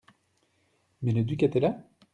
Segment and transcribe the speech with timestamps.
[1.03, 1.77] Mais le duc était là?